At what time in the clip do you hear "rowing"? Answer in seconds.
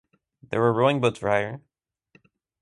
0.73-0.99